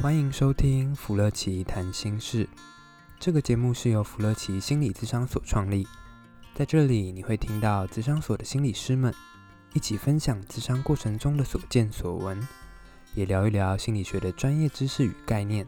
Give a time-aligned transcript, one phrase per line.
[0.00, 2.48] 欢迎收听弗乐奇谈心事。
[3.18, 5.84] 这个节目是由弗乐奇心理咨商所创立，
[6.54, 9.12] 在这里你会听到咨商所的心理师们
[9.74, 12.40] 一起分享咨商过程中的所见所闻，
[13.16, 15.66] 也聊一聊心理学的专业知识与概念。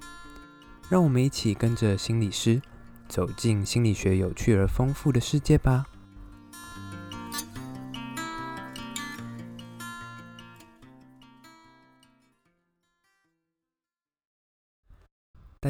[0.88, 2.62] 让我们一起跟着心理师
[3.08, 5.84] 走进心理学有趣而丰富的世界吧。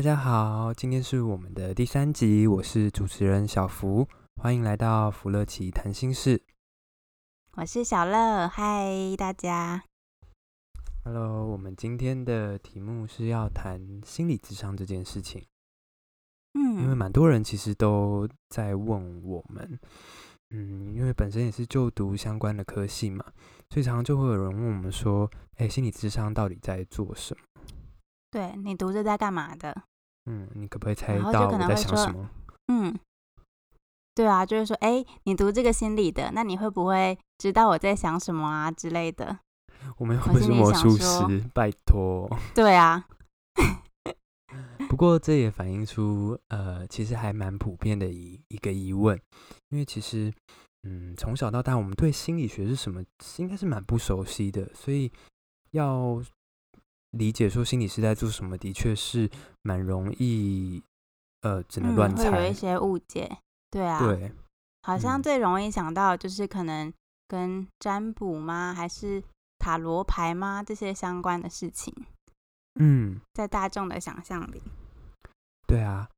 [0.01, 4.09] 大家好，今天是我们的第三集，我是主持人小福，
[4.41, 6.43] 欢迎来到福乐奇谈心事。
[7.59, 9.85] 我是小乐，嗨，大家。
[11.05, 15.45] Hello，我们今天的题目是要谈心理智商这件事情。
[16.55, 19.79] 嗯，因为蛮多人其实都在问我们，
[20.49, 23.23] 嗯，因为本身也是就读相关的科系嘛，
[23.69, 27.45] 所以常常就会有人问我们说，哎，心理智商到底在做什么？
[28.31, 29.83] 对，你读着在干嘛的？
[30.27, 32.29] 嗯，你可不可以猜到我在想什么？
[32.69, 32.97] 嗯，
[34.15, 39.39] 对啊，就是说，哎，你读这个心理的，那你会不会知道我在想什么啊之类的？
[39.97, 42.29] 我们又不是魔术师，拜托。
[42.55, 43.07] 对啊。
[44.89, 49.19] 不过这也反映出，呃，其实还蛮普遍的一一个疑问，
[49.71, 50.33] 因为其实，
[50.83, 53.03] 嗯，从小到大，我们对心理学是什么，
[53.39, 55.11] 应该是蛮不熟悉的，所以
[55.71, 56.23] 要。
[57.11, 59.29] 理解说心理师在做什么，的确是
[59.63, 60.83] 蛮容易，
[61.43, 63.39] 呃，只能乱猜，嗯，会有一些误解。
[63.71, 64.33] 对啊，对，
[64.83, 66.93] 好像最容易想到就是可能
[67.27, 69.23] 跟占卜吗，还是
[69.59, 70.63] 塔罗牌吗？
[70.63, 71.93] 这些相关的事情。
[72.81, 74.63] 嗯，在大众的想象里，
[75.67, 76.09] 对啊，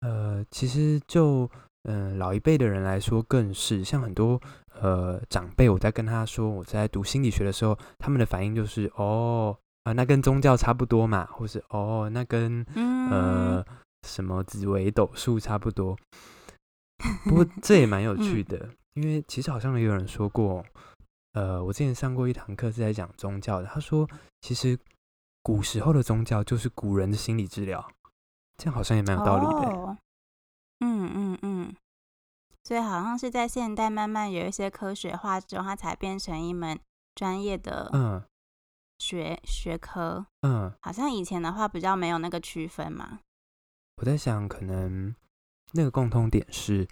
[0.00, 1.50] 呃，其实就
[1.82, 4.40] 嗯、呃、老一辈的人来说，更是像很多
[4.80, 9.58] 呃长辈，我在跟他说我在读心理学的时候，他们的反应就是哦。
[9.86, 13.64] 啊，那跟宗教差不多嘛，或是哦，那跟、嗯、呃
[14.02, 15.96] 什么紫微斗数差不多。
[17.24, 20.64] 不过这也蛮有趣的，嗯、因为其实好像也有人说过，
[21.34, 24.08] 呃，我之前上过一堂课是在讲宗教的，他说
[24.40, 24.76] 其实
[25.40, 27.88] 古时候的宗教就是古人的心理治疗，
[28.58, 29.72] 这样好像也蛮有道理的。
[29.72, 29.96] 哦、
[30.80, 31.76] 嗯嗯嗯，
[32.64, 36.76] 所以好像是在现代慢慢有一些科学化之后，它才变成一门
[37.14, 38.20] 专业的嗯。
[39.06, 43.20] 学学科，嗯，好像以前的话比较没有那个区分嘛。
[43.98, 45.14] 我在想，可能
[45.74, 46.88] 那个共通点是，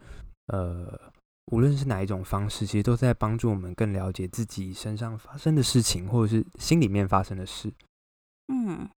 [0.47, 1.13] 呃，
[1.47, 7.75] 无论是哪一种方式，其实都在帮助我们更了解自己身上发生的事情，或者是心里面发生的事。
[8.47, 8.89] 嗯，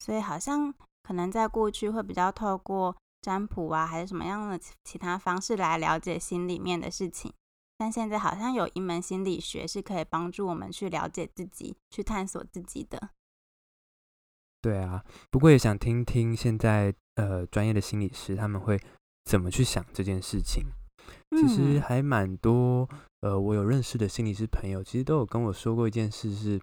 [0.00, 7.32] 所以好像可能在过去会比较透过占卜啊，还是什么样的其他方式来了解心里面的事情。
[7.78, 13.10] 但现在好像有一门心理学是可以帮助我们去了解自己、去探索自己的。
[14.62, 18.80] 对啊，不过也想听听现在呃专业的心理师他们会
[19.24, 20.64] 怎么去想这件事情。
[21.30, 22.88] 其实还蛮多
[23.20, 26.60] 呃，我有认识的心理师朋友，其实都有跟我说过一件事是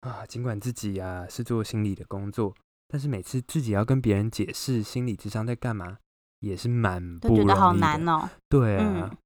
[0.00, 2.54] 啊，尽管自己啊是做心理的工作，
[2.86, 5.98] 但是每次自己要跟别人解释心理智商在干嘛，
[6.40, 7.44] 也是蛮不容易的。
[7.44, 8.30] 觉得好难哦。
[8.48, 9.10] 对啊。
[9.10, 9.18] 嗯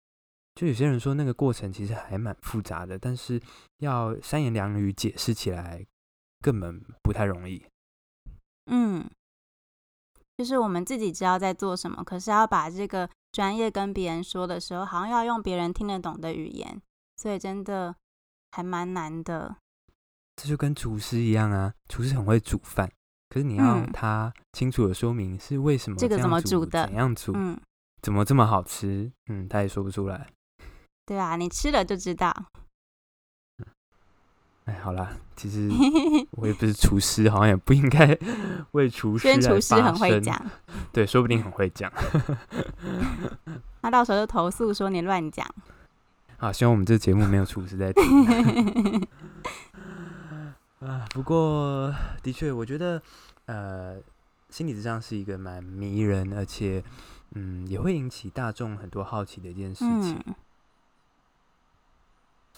[0.55, 3.41] 就有些人说那个过程其实还蛮复杂的，但是
[3.79, 5.85] 要三言两语解释起来
[6.41, 7.65] 根本不太容易。
[8.67, 9.09] 嗯，
[10.37, 16.81] 就是我们自己知道在做什么，可是要把这个专业跟别人说的时候，好像要用别人听得懂的语言，
[17.17, 17.97] 所以真的
[18.51, 19.57] 还蛮难的。
[20.37, 22.91] 这就跟厨师一样啊，厨师很会煮饭，
[23.31, 27.59] 可是你要他清楚的说明是为什么这，这个怎么煮的，怎样煮，嗯，
[28.03, 30.29] 怎么这么好吃，嗯，他也说不出来。
[31.05, 32.33] 对啊，你吃了就知道。
[34.65, 35.69] 哎，好啦，其实
[36.39, 38.17] 我也不是厨师，好像也不应该
[38.71, 39.51] 为厨师来发声。
[39.51, 40.51] 厨师很会讲，
[40.93, 41.93] 对，说不定很会讲。
[43.83, 45.45] 那到时候就投诉说你乱讲。
[46.39, 49.09] 好，希望我们这节目没有厨师在听。
[50.79, 53.03] 啊，不过的确，我觉得
[53.47, 53.97] 呃，
[54.49, 56.85] 心理智商是一个蛮迷人，而且
[57.35, 60.23] 嗯，也会引起大众很多好奇的一件事情。
[60.27, 60.35] 嗯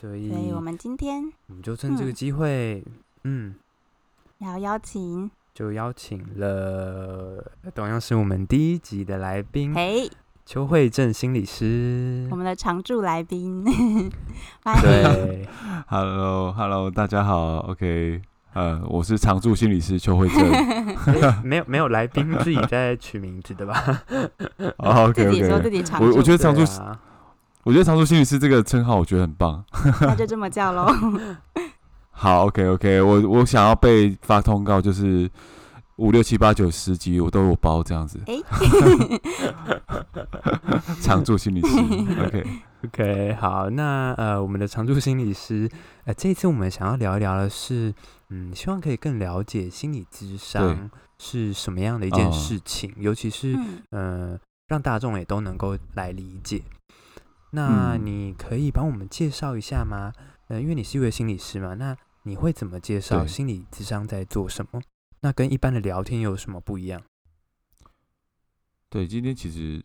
[0.04, 2.84] 所以，所以我们今天我们就趁这个机会，
[3.22, 3.54] 嗯，嗯
[4.40, 7.42] 要邀请，就邀请了
[7.74, 10.06] 同样是我们第一集的来宾，嘿，
[10.44, 13.64] 邱慧正心理师，我们的常驻来宾，
[14.82, 15.48] 对
[15.86, 18.20] ，Hello Hello，大家好，OK，
[18.52, 20.38] 呃，我是常驻心理师邱慧正，
[21.42, 24.02] 没有没有来宾自己在取名字的吧
[24.76, 26.60] ？OK OK， 自己说自己常驻，我我觉得常驻。
[27.64, 29.64] 我觉得常驻心理师这个称号，我觉得很棒。
[30.02, 30.86] 那就这么叫喽。
[32.12, 35.28] 好，OK OK，我我想要被发通告，就是
[35.96, 38.20] 五六七八九十集我都有包这样子。
[38.26, 39.20] 哎、欸，
[41.02, 41.78] 常驻心理师
[42.26, 42.46] ，OK
[42.84, 45.68] OK，好，那呃，我们的常驻心理师，
[46.04, 47.92] 呃，这一次我们想要聊一聊的是，
[48.28, 53.56] 嗯，希望可以更了解心理智商是什么样的一件事情，哦、尤其是
[53.90, 54.38] 嗯、呃，
[54.68, 56.62] 让大众也都能够来理解。
[57.54, 60.12] 那你可以帮我们介绍一下吗？
[60.48, 64.82] 呃，因为你是一位心理师嘛，那你会怎么介绍心理智商在做什么？
[65.20, 67.00] 那跟一般的聊天有什么不一样？
[68.90, 69.82] 对，今天其实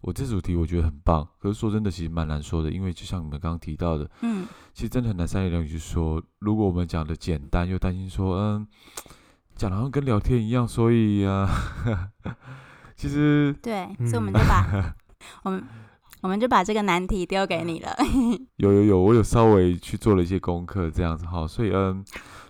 [0.00, 4.44] 我这主题我觉得很棒，可是说真的，其实蛮难说的，因为就像你们刚刚提到的，嗯，
[4.74, 6.20] 其实真的很难三言两语去说。
[6.40, 8.66] 如果我们讲的简单，又担心说，嗯，
[9.54, 11.48] 讲的好像跟聊天一样，所以啊，
[12.96, 14.94] 其实对，所以我们就把
[15.44, 15.62] 我们。
[16.22, 17.94] 我们就把这个难题丢给你了。
[18.56, 21.46] 有有有，我有稍微去做了一些功课，这样子哈。
[21.46, 22.02] 所以嗯，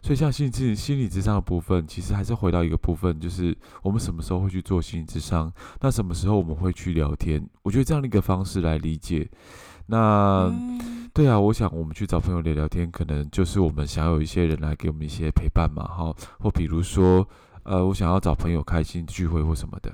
[0.03, 5.51] 所以像心理心理智商的部分，其实还是回到一个部分，就是我们什么时候会去做心理智商？
[5.81, 7.43] 那什么时候我们会去聊天？
[7.63, 9.27] 我觉得这样的一个方式来理解。
[9.87, 16.15] 那、嗯、对啊，我想我们去找朋友聊聊天，可能就是我们想要有一些人来给我们一些陪伴嘛，哈。
[16.39, 17.27] 或比如说，
[17.63, 19.91] 呃，我想要找朋友开心聚会或什么的。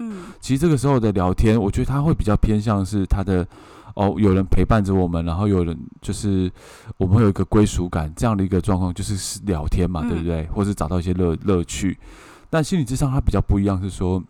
[0.00, 3.46] 嗯，其实这个时候的聊天，我觉得他会比较偏向是他的
[3.94, 6.50] 哦，有人陪伴着我们，然后有人就是
[6.96, 10.46] 我们会有一个归属感这样的一个状况，就是聊天嘛，对不对？
[10.46, 11.96] 或是找到一些乐乐趣。
[12.50, 14.20] 但心理咨商它比较不一样，是说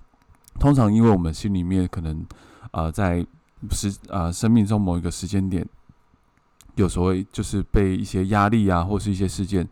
[0.61, 2.19] 通常因为我们心里面可能
[2.71, 3.25] 啊、呃，在
[3.71, 5.67] 时啊、呃、生命中某一个时间点，
[6.75, 9.67] 有所谓就是被一些压力啊，或是一些事件。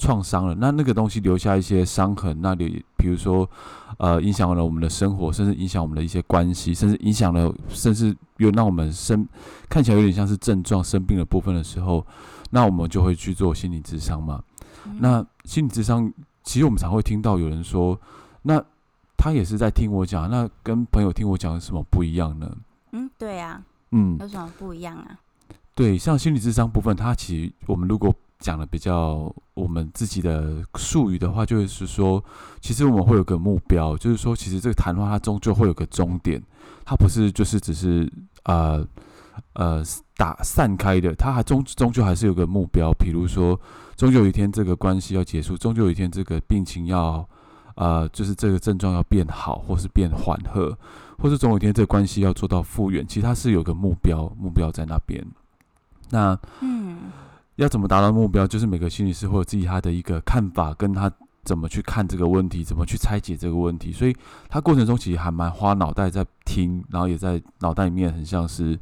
[0.00, 3.50] 创伤了，那那个东西留下一些伤痕，那里比如说，
[3.98, 9.26] 呃，影响了我们的生活，甚至影响我们的一些关系，甚至影响了，甚至有让我们生
[9.68, 12.06] 看起来有点像是症状生病的部分的时候，
[12.50, 14.42] 那我们就会去做心理智商嘛。
[14.86, 16.12] 嗯、那心理智商，
[16.44, 18.00] 其实我们常会听到有人说，
[18.42, 18.64] 那
[19.16, 22.56] 他也是在听我讲，那跟朋友听我讲有什么不一样呢？
[22.92, 25.18] 嗯，对呀、啊，嗯，有什么不一样啊？
[25.74, 32.22] 对，像心理智商部分，它其实我们如果讲的比较我们自己的术语的话，就是说，
[32.60, 36.40] 其实我们会有个目标，就是说，其实这个谈话它终究会有个终点，
[36.84, 38.10] 它不是就是只是
[38.44, 38.86] 呃
[39.54, 39.82] 呃
[40.16, 43.58] 打散开的，它还终终究还是有个目标，比如说，
[43.96, 47.28] 终究有一天这个关系要结束，终究有一天这个病情要
[47.74, 50.78] 呃就是这个症状要变好，或是变缓和，
[51.18, 55.26] 或是总有一天这个关系要做到复原，其实它是有个目标，目标在那边。
[56.10, 56.77] 那嗯。
[57.58, 58.46] 要怎么达到目标？
[58.46, 61.10] 就是每个心理师会有自己他的一个看法，跟他
[61.42, 63.90] 怎么去看这个问题，怎么去拆解这个问题。
[63.90, 64.14] 所以
[64.48, 68.78] 他过程中其实还蛮花脑袋在听，然后也在脑袋里面很像是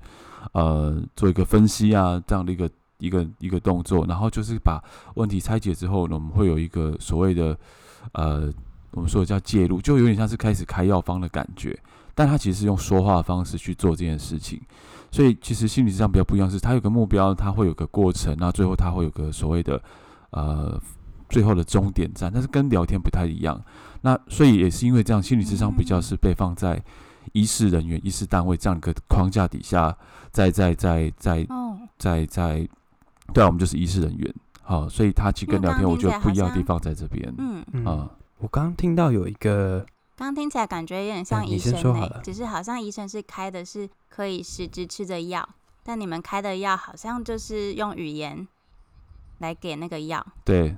[0.53, 4.05] 呃做一个分析啊这样的一个一个一个动作。
[4.07, 4.79] 然后就是把
[5.15, 7.59] 问题拆解之后呢，我们会有一个所谓的
[8.13, 8.53] 呃
[8.91, 11.75] 我们说的叫介入，就有点像是开始开药方的感觉。
[12.15, 14.61] 但他其实是用说话的方式去做这件事情。
[15.17, 19.83] 所以其实心理上比较不一样，是他有个目标，他会有个过程，那最后他会有个所谓的
[20.29, 20.79] 呃
[21.31, 23.59] 最后的终点站，但是跟聊天不太一样。
[24.03, 26.79] 那所以也是因为这样，心理智商比较是被放在
[27.33, 29.97] 医事人员、医事单位这样一个框架底下，
[30.33, 31.47] 在在在在
[31.97, 32.69] 在在，
[33.33, 34.35] 对啊，我们就是医事人员。
[34.61, 37.35] 好，所以他其实跟聊天，我觉得不一样的地方在这边。
[37.39, 38.07] 嗯嗯，
[38.37, 39.87] 我刚刚听到有一个。
[40.17, 45.47] 刚刚听起来感觉有点像医生呢，只是好像医生是开的是可以实质吃的药，
[45.83, 48.49] 但你们开的药好像就是用语言
[49.39, 50.27] 来给那个药。
[50.43, 50.75] 对，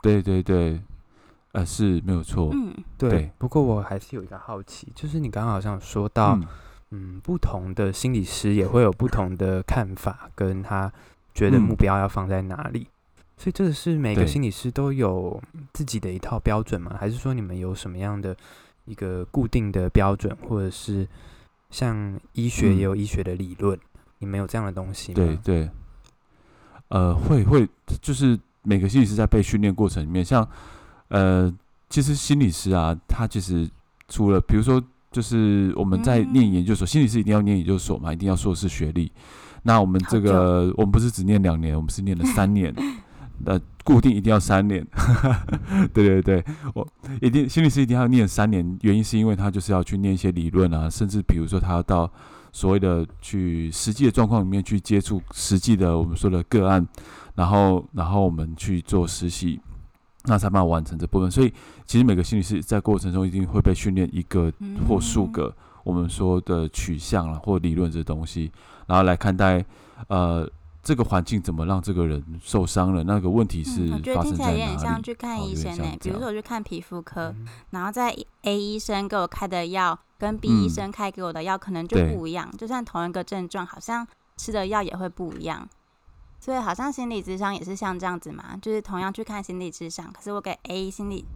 [0.00, 0.80] 对对对，
[1.50, 2.50] 呃，是没有错。
[2.52, 3.10] 嗯，对。
[3.10, 6.46] 对，不过我还是有一个好奇，就是你刚刚好像说到，嗯，
[6.90, 10.92] 嗯，不同的心理师也会有不同的看法，跟他
[11.34, 12.86] 觉得目标要放在哪里。
[12.88, 12.94] 嗯
[13.40, 15.42] 所以这个是每个心理师都有
[15.72, 16.94] 自己的一套标准吗？
[17.00, 18.36] 还是说你们有什么样的
[18.84, 21.08] 一个固定的标准，或者是
[21.70, 23.80] 像医学也有医学的理论，嗯、
[24.18, 25.14] 你们有这样的东西吗？
[25.14, 25.70] 对对，
[26.88, 27.66] 呃，会会，
[28.02, 30.46] 就是每个心理师在被训练过程里面，像
[31.08, 31.50] 呃，
[31.88, 33.66] 其实心理师啊，他其实
[34.06, 39.10] 除了比如说，就是我们在念研究所，嗯、心理师一定要念研究所嘛，一定要硕士学历。
[39.62, 42.74] 那我们这个，我们不是只念两年，我们是念了三年。
[43.44, 44.86] 呃，固定一定要三年，
[45.92, 46.44] 对对对，
[46.74, 46.86] 我
[47.20, 52.10] 一定心理师一定要念三年，原因是因为他就是要去念一些理论啊，甚至比如说他要到
[52.52, 56.86] 所谓的去实际的状况里面去接触实际的我们说的个案，
[57.34, 59.60] 然后然后我们去做实习，
[60.24, 61.30] 那才办法完成这部分。
[61.30, 61.52] 所以
[61.86, 64.52] 其实每个心理师在过程中一定会被训练一个
[64.88, 65.54] 或数个。
[65.82, 68.52] 我们说的取向了或理论这东西，
[68.86, 69.64] 然后来看待
[70.08, 70.46] 呃
[70.82, 73.92] 这个环境怎么让这个人受伤了，那个问题是发生在哪里？
[73.92, 75.98] 嗯、我觉得听起来有点像去看医生呢、欸。
[76.00, 84.06] 比如说我去看皮肤科，嗯、然后在 A 医生给我开的药跟 B 医生开给我的药可能就不一样，嗯、就算同一个症状，好像
[84.36, 85.68] 吃的药也会不一样。
[86.38, 91.26] 所以好像心理智商也是像这样子嘛，就是同样去看心理智商，可是我给 A 心理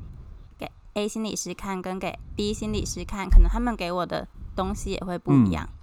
[0.57, 5.69] 给 A 心理师看，跟给 B 心理师看，可能他们给我的东西也会不一样。
[5.71, 5.79] 嗯、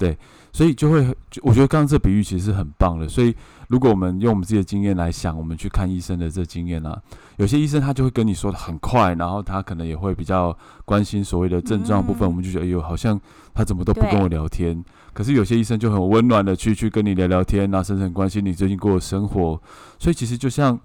[0.00, 0.18] 对，
[0.50, 1.06] 所以就会，
[1.42, 3.36] 我觉得刚刚这比喻其实是很棒的，所以。
[3.70, 7.00] 如果我们用我们自己的经验来想，我们去看医生的这经验、啊，
[7.36, 13.16] 有些医生他就会跟你说的很快，然后他可能也会比较关心所谓的症状部分，嗯、我们就觉得哎呦，好像
[13.54, 14.84] 他怎么都不跟我聊天。
[15.12, 19.62] 可是有些医生就很温暖的去去跟你聊聊天，然后深深关心你最近过的生活。
[20.00, 20.76] 所以其实就像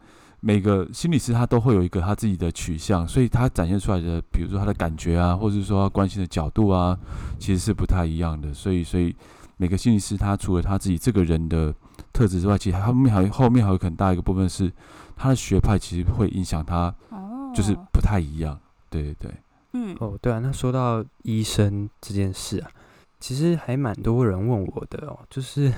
[0.45, 6.95] 每个心理师他都会有一个他自己的取向，所以他展现出来的，比如说他的感觉啊，或者是说他关心的角度啊，
[7.39, 8.53] 其实是不太一样的。
[8.53, 9.15] 所以，所以
[9.57, 11.73] 每个心理师他除了他自己这个人的。
[12.11, 14.71] 特质之外，其实后面还有后面还有很大一个部分是
[15.17, 16.93] 他的学派，其实会影响他，
[17.53, 18.57] 就是不太一样。
[18.89, 19.31] 对对对，
[19.73, 20.39] 嗯，哦，对啊。
[20.39, 22.71] 那说到医生这件事啊，
[23.19, 25.69] 其实还蛮多人问我的哦，就是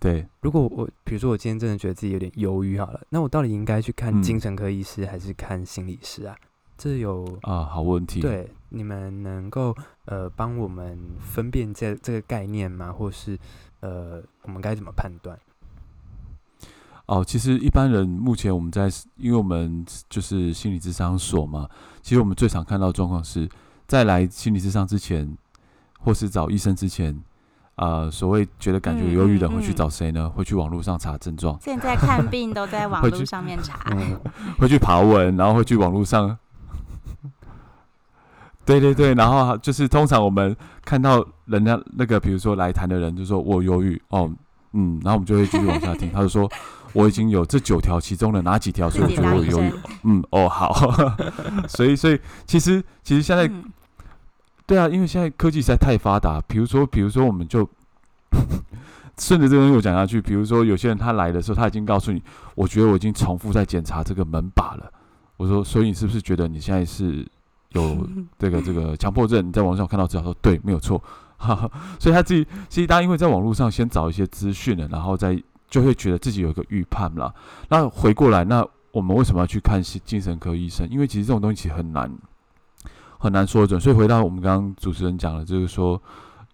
[0.00, 6.34] 对，如果我比如说我今天真的觉得自己有点忧郁好了，那我到底应该去看精神科医师还是看心理师啊？
[6.78, 8.22] 这有啊，好问题。
[8.22, 9.76] 对，你们能够
[10.06, 12.90] 呃帮我们分辨这这个概念吗？
[12.90, 13.38] 或是
[13.80, 15.38] 呃我们该怎么判断？
[17.04, 21.68] 哦，其实一般人目前我们在，因为我们就是心理智商所嘛，
[22.00, 23.46] 其实我们最常看到的状况是
[23.86, 25.36] 在来心理智商之前，
[25.98, 27.20] 或是找医生之前，
[27.80, 30.28] 呃，所谓觉得感觉忧郁的会去找谁呢？
[30.28, 31.58] 会去网络上查症状。
[31.62, 33.80] 现在看病都在网络上面查。
[34.60, 36.36] 会去，爬文，然后会去网络上。
[38.66, 44.30] 对对对，然后就是通常我们看到人家那个，比如说来谈的人就说我忧郁哦，
[44.74, 46.46] 嗯，然后我们就会继续往下听， 他就说。
[46.92, 48.90] 我已经有这九条，其中的哪几条？
[48.90, 49.72] 所以我觉得我有忧郁。
[50.02, 50.74] 嗯，哦，好。
[51.68, 53.62] 所以，所以其实，其实现在，嗯、
[54.70, 56.40] 对啊，因为现在科技实在太发达。
[56.46, 57.68] 比如说，比如说，我们就
[59.18, 60.22] 顺着这个东西我讲下去。
[60.22, 62.22] 比如说，有些人他来的时候，他已经告诉你，
[62.54, 64.88] 我觉得我已经重复在检查这个门把了。
[65.38, 67.26] 我说，所以你是不是觉得你现在是
[67.70, 68.08] 有
[68.38, 69.44] 这个这个强迫症？
[69.44, 71.02] 你在网上看到资料说，对，没有错。
[71.36, 75.36] 哈哈，所以他自己，其实大家因为在网络上先找一些资讯了，然后再。
[75.68, 77.32] 就会觉得自己有一个预判了。
[77.68, 80.84] 那回过来，那我们为什么要去看精神科医生？
[80.90, 82.10] 因为其实这种东西很难，
[83.20, 83.80] 很难说准。
[83.80, 86.02] 所以回到我们刚刚主持人讲的，就是说，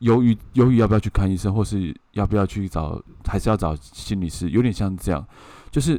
[0.00, 4.50] 忧郁，忧郁要不要去看医生，或是要不要去找，还是要找心理师？
[4.50, 5.26] 有点像这样，
[5.70, 5.99] 就是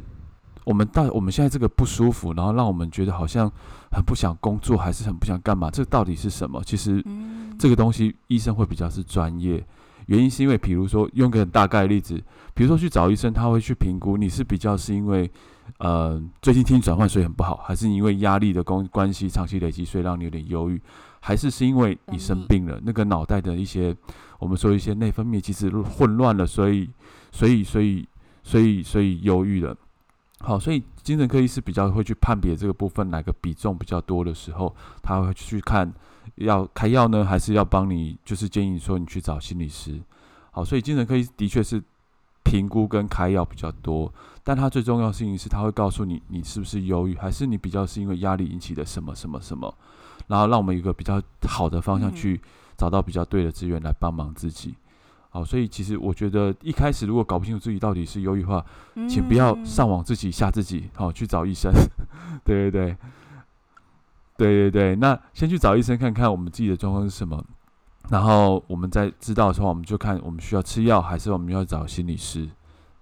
[0.64, 3.50] 我们到我们现在这个不舒服，然后让我们觉得好像
[3.90, 5.70] 很不想工作，还是很不想干嘛？
[5.70, 6.62] 这到底是什么？
[6.64, 7.02] 其实
[7.58, 9.66] 这个东西医生会比较是专业。
[10.06, 12.22] 原因是因为，比如说用个很大概的例子，
[12.54, 15.30] 比如说去找医生，他会去评估你是比较是因为，
[15.78, 20.80] 呃，最近听转换所以很不好，还是因为压力的关关系长期累积，所以让你有点忧郁，
[21.20, 23.96] 还是是因为你生病了，那个脑袋的一些
[24.38, 26.88] 我们说一些内分泌其实混乱了，所以
[27.32, 28.08] 所以所以
[28.42, 29.76] 所以所以忧郁了。
[30.40, 35.92] 好，所以精神科医师比较会去判别这个部分哪个比重比较多的时候，他会去看。
[36.34, 38.16] 要开药呢，还是要帮你？
[38.22, 39.98] 就是建议说你去找心理师。
[40.50, 41.82] 好，所以精神科医师的确是
[42.48, 44.10] 评估跟开药比较多，
[44.42, 49.74] 但他最重要的事情是，他会告诉你你是不是忧郁，还是你比较是因为压力引起的什么什么什么，
[50.28, 52.40] 然后让我们有一个比较好的方向去
[52.76, 54.74] 找到比较对的资源来帮忙自己。
[55.28, 58.64] 好，所以其实我觉得一开始如果搞不清楚自己到底是忧郁的话，
[59.06, 61.70] 请不要上网自己吓自己，好，去找医生。
[62.44, 62.96] 对 对对。
[64.38, 67.44] 对对对，那先去找医生看看我们自己的状况是什么，
[68.10, 72.48] 然后我们在知道的时候，我们就看我们需要吃药还是我们要找心理师。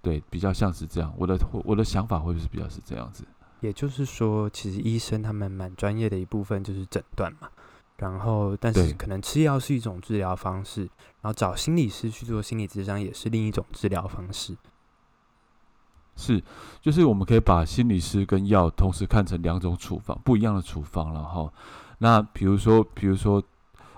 [0.01, 1.13] 对，比较像是这样。
[1.17, 3.25] 我的我的想法会不会是比较是这样子？
[3.59, 7.49] 也就是说，其实医生他们蛮专业的一部分就是诊断嘛，
[7.97, 10.81] 然后但是可能吃药是一种治疗方式，
[11.21, 14.55] 然后找心理师去做心理咨商也是另一种治疗方式。
[16.15, 16.41] 是，
[16.79, 21.51] 就是我们可以把心理师跟药同时看成两种处方，不一样的处方了哈。
[21.97, 23.41] 那比如说，比如说，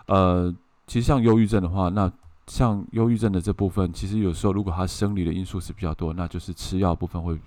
[0.07, 0.53] 呃，
[0.89, 2.11] 其实像忧郁症的话，那
[2.47, 7.37] 像忧郁症的这部分，其实有时候如果他生理的因素是比较多，那就是吃药部分会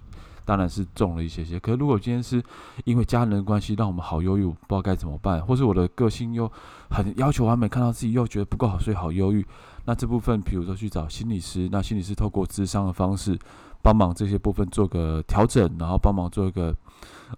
[0.45, 1.59] 当然是重了一些些。
[1.59, 2.41] 可是如果今天是
[2.85, 6.49] 因为家人的关系让我们好忧郁，不知道该怎么办，或是我的个性又
[6.89, 9.45] 很要求完美，看到自己又觉得不够好，所以好忧郁，
[9.87, 13.37] 那这部分比如说去找心理师，那心理师透过咨商的方式。
[13.85, 16.73] 帮忙这些部分做个调整，然后帮忙做一个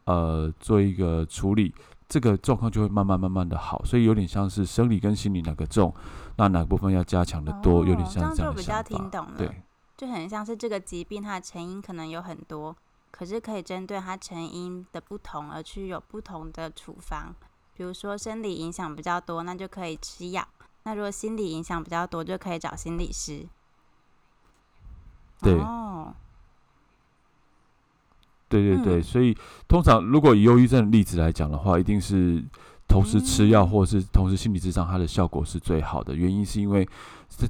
[0.05, 1.73] 呃做一个处理，
[2.09, 5.93] 这个状况就会慢慢慢慢的好，所以有点像是生理跟心理哪个重，
[6.37, 8.83] 那哪个部分要加强的多，哦、有点像这样的想法。
[8.83, 9.63] 就比较听懂了，对，
[9.97, 12.77] 就很像是这个疾病它的成因可能有很多，
[13.11, 17.35] 可是可以针对它成因的不同而去有不同的处方。
[17.75, 20.45] 比如说生理影响比较多，那就可以吃药；
[20.85, 23.47] 那如果心理影响比较多，就可以找心理师。
[25.41, 25.59] 对。
[25.59, 26.15] 哦
[28.49, 29.37] 对对对，所以
[29.67, 32.45] 通常如果以忧郁症的例子来讲的话，一定是
[32.87, 36.15] 同时吃药或者是同时心理咨商，它的效果是最好的。
[36.15, 36.87] 原因是因为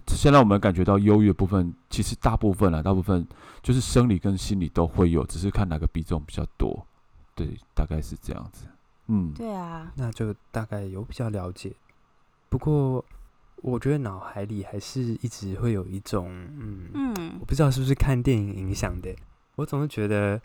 [0.07, 3.27] 现在我们感觉到忧郁的部分，其实大部分啊，大部分
[3.63, 6.87] 就是生理跟心理都会有，只是看哪个比重比较多。
[7.35, 8.65] 对，大概是这样子。
[9.09, 11.73] 嗯，对啊，那就大概有比较了解。
[12.49, 13.05] 不过
[13.57, 19.15] 我觉得脑海里还是一直会有一种，嗯嗯，我不知道是不是看电影影响的，
[19.57, 20.41] 我总是觉得。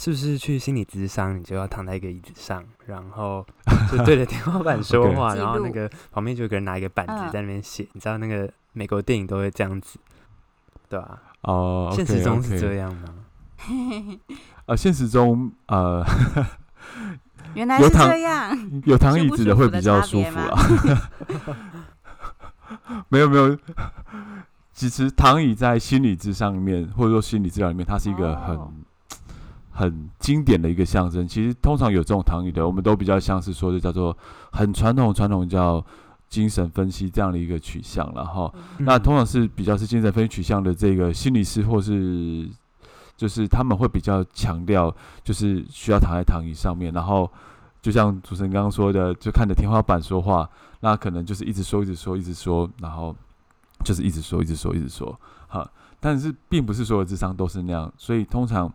[0.00, 3.46] 是不是去心理咨商，你就要躺在一个椅子上，然后
[3.92, 5.36] 就对着天花板 说话，okay.
[5.36, 7.88] 然后那个旁边就有个人拿一个板子在那边写，uh.
[7.92, 9.98] 你知道那个美国电影都会这样子，
[10.88, 11.20] 对吧、啊？
[11.42, 11.96] 哦、uh.
[11.96, 13.14] 现实中是这样吗？
[14.64, 16.02] 呃，现实中呃，
[17.52, 20.58] 原来是这样，有躺，有躺椅子的会比较舒服啊。
[23.10, 23.54] 没有没有，
[24.72, 28.56] 其实躺椅在心理咨商里面，或者说心理治疗里面，它是一个很。
[28.56, 28.70] Oh.
[29.72, 34.16] 很经典的一个象征，其实通常有这种躺椅的，我们都比较像是说的叫做
[34.50, 35.82] 很传统传统叫
[36.28, 42.48] 精神分析这样的一个取向，然后、嗯、那通常是比较是精神分析取向的这个心理师或是
[43.16, 47.30] 就是他们会比较强调就是需要躺在躺椅上面，然后
[47.80, 50.48] 就像主持人刚刚说的，就看着天花板说话，
[50.80, 53.14] 那可能就是一直说一直说一直说，然后
[53.84, 55.68] 就是一直说一直说一直说，哈，
[56.00, 58.72] 但是并不是所有智商都是那样，所以通常。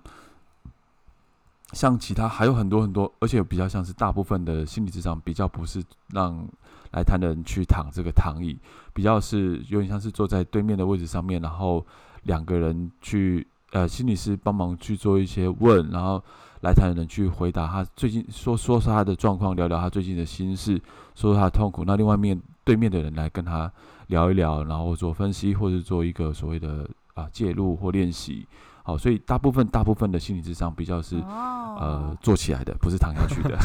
[1.74, 6.48] 像其他还有很多很多，而且比较像是大部分的心理咨商比较不是让
[6.92, 8.58] 来谈的人去躺这个躺椅，
[8.94, 11.86] 比较是有点像是坐在对面的位置上面，然后
[12.24, 16.24] 两个人去呃心理师帮忙去做一些问，然后
[16.62, 20.78] 来谈的人去回答他最近说说说他的状况，聊聊他最近的心事，
[21.16, 21.84] 说说他的痛苦。
[21.84, 23.70] 那另外面对面的人来跟他
[24.08, 28.48] 聊一聊，然后做分析或者做一个所谓的啊介入或练习。
[28.88, 33.58] 好，所以大部分大部分的心理智商比较是、哦、呃做起来的，不是躺下去的。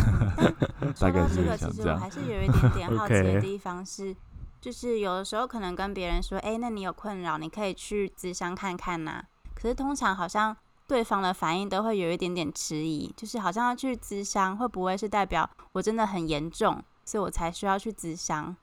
[0.99, 4.17] 大概是这个，其实我还是有一点点 好奇的地方是，
[4.63, 9.25] 就是有的时候可能跟别人说，哎、欸，那你有困扰，你可以去咨商看看呐、啊。
[9.55, 10.57] 可是通常好像
[10.87, 18.57] 对方的反应都会有一点点迟疑，就是好像要去咨商，会不会是代表我真的很严重，所以我才需要去咨商？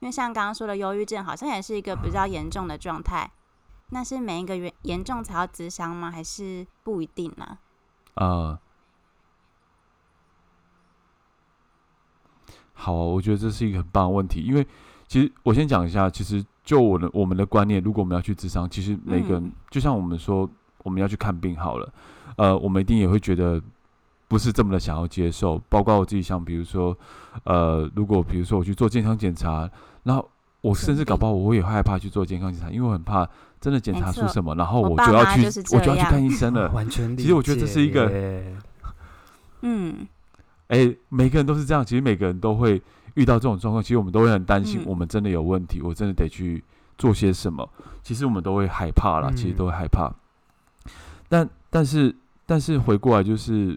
[0.00, 3.30] 因为像刚刚说的忧郁症，好像也是一个比较严重的状态。
[3.90, 6.10] 那是每一个严严重才要咨商吗？
[6.10, 7.58] 还是不一定呢？
[8.14, 8.58] 呃，
[12.74, 14.40] 好，我觉得这是一个很棒的问题。
[14.40, 14.66] 因为
[15.06, 20.48] 其实我先讲一下，其实就我的我们的观念，如果我们要去咨商，其实每个人、嗯、就像我们说
[20.82, 21.92] 我们要去看病好了，
[22.36, 23.62] 呃，我们一定也会觉得
[24.26, 25.58] 不是这么的想要接受。
[25.68, 26.96] 包括我自己，像比如说，
[27.44, 29.70] 呃，如果比如说我去做健康检查，
[30.02, 30.28] 然后
[30.68, 33.28] 我甚至搞不好我也害怕去做健康检查，因为我很怕。
[33.58, 36.70] 真的检查出什么，然后我就要去，我，我就要去看医生了。
[36.76, 37.22] 完全理解。
[37.22, 38.06] 其实我觉得这是一个，
[39.62, 40.06] 嗯，
[40.68, 41.84] 哎、欸，每个人都是这样。
[41.84, 42.80] 其实每个人都会
[43.14, 43.82] 遇到这种状况。
[43.82, 46.62] 其实我们都会很担心，我们真的有问题，嗯，我真的得去
[46.98, 47.68] 做些什么。
[48.02, 50.08] 其实我们都会害怕啦，其实都会害怕。
[50.84, 50.90] 嗯，
[51.28, 53.76] 但但是但是回过来，就是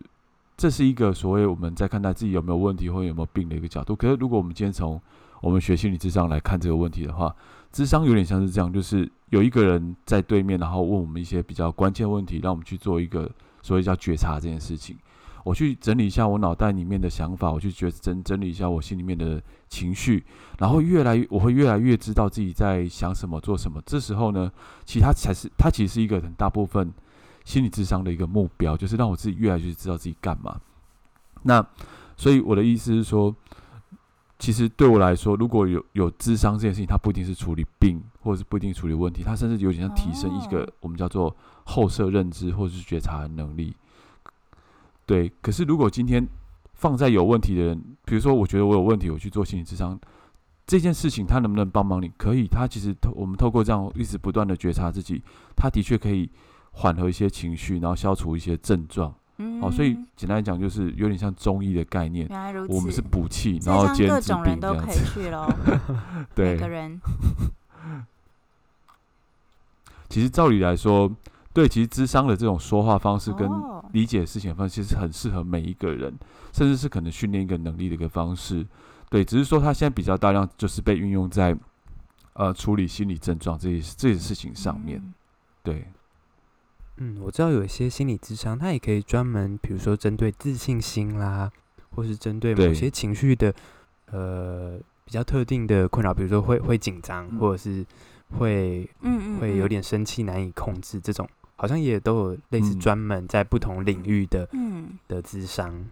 [0.57, 3.95] 这是一个所谓我们在看待自己有没有问题或有没有病的一个角度。
[3.95, 5.01] 可是如果我们今天从
[5.41, 7.33] 我们学心理智商来看这个问题的话，
[7.71, 13.29] 智商有点像是这样，就是有一个人在对面，然后问我们一些比较关键问题，让我们去做一个
[13.61, 14.97] 所谓叫觉察这件事情。
[15.45, 20.23] 我去整理一下我脑袋里面的想法，我去觉整整理一下我心里面的情绪，
[20.57, 23.81] 然后越来越我会越来越知道自己在想什么、做什么。
[23.85, 24.51] 这时候呢，
[24.83, 26.93] 其实它才是它其实是一个很大部分
[27.45, 30.59] 心理智商的一个目标，就是让我自己越来越知道自己干嘛。
[31.43, 31.65] 那
[32.17, 33.33] 所以我的意思是说。
[34.39, 43.75] 其实对我来说，如果有有智商这件事情，它不一定是处理病，或者是不一定处理问题，它甚至有点像提升一个我们叫做后设认知或者是觉察的能力。
[45.05, 46.25] 对，可是如果今天
[46.73, 49.99] 放在有问题的人，比如说我觉得我有问题，我去做心理智商，
[50.65, 52.09] 这件事情他能不能帮忙你？
[52.17, 55.21] 可以，他其实透我们透过这样一直不断的觉察自己，
[55.53, 56.29] 他的确可以
[56.71, 59.13] 缓和一些情绪，然后消除一些症状。
[59.41, 62.27] 嗯、哦，所以简单来讲，就是有点像中医的概念。
[62.27, 62.73] 原来如此。
[62.73, 65.49] 我们是补气，然后兼治病各种人都可以去咯。
[66.35, 66.55] 对。
[66.55, 66.99] 每个人。
[70.09, 71.09] 其实照理来说，
[71.53, 76.13] 对，其实智商的这种说话方式跟哦理解事情的方式，其实很适合每一个人，
[76.51, 78.65] 甚至是可能训练一个能力的一个方式。
[79.09, 81.55] 对，只是说他现在比较大量就是被运用在
[82.33, 84.97] 呃处理心理症状这些这些事情上面。
[84.97, 85.13] 嗯
[85.61, 85.85] 对，
[87.01, 91.49] 嗯，我知道有一些心理智商，它也可以专门，比如说针对自信心啦，
[91.95, 93.53] 或是针对某些情绪的
[94.11, 97.85] 呃比较特定的困扰，比如说会会紧张，嗯或者是
[98.37, 99.69] 会嗯嗯，会有嗯。
[99.69, 102.79] 点生气难以控制这种，好像也都有类似嗯。
[102.79, 104.99] 专门在不同领域的、嗯。
[105.07, 105.85] 的智商。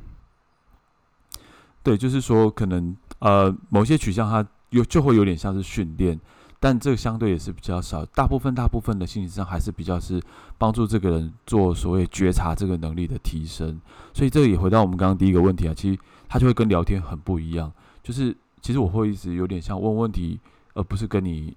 [1.84, 6.20] 对，就是说可能呃某些取向它有就会有点像是训练，
[6.60, 10.22] 但这个相对也是比较少，大部分大部分的心理上还是比较是
[10.58, 13.80] 帮助这个人做所谓觉察这个能力的提升。
[14.13, 20.39] 所以这个也回到我们刚刚第一个问题啊，其实他就会跟聊天很不一样，就是其实我会一直有点像问问题，
[20.74, 21.56] 而不是跟你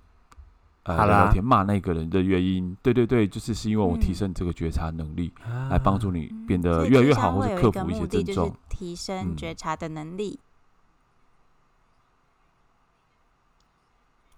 [0.83, 2.77] 呃聊天骂那个人的原因。
[2.83, 8.57] 对对对，就是是因为我提嗯升这个觉察能力，啊来帮助你变得越来越好，或是会有一个克服一些症状。
[8.69, 10.39] 提升嗯觉察的能力。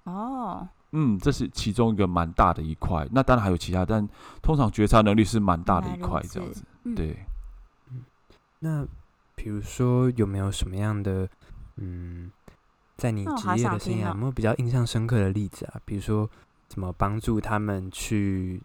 [0.05, 3.07] 哦，嗯，这是其中一个蛮大的一块。
[3.13, 4.09] 那当然还有其他，但
[4.43, 6.65] 通常觉察能力是蛮大的一块，这样子。
[6.85, 7.25] 嗯，对，
[8.59, 8.87] 那
[9.35, 11.29] 比如说有没有什么样的
[11.77, 12.31] 嗯，
[12.97, 15.81] 在你职业的生涯哦有没有比较印象深刻的例子啊？
[15.85, 16.29] 比如说
[16.69, 18.63] 怎么帮助他们去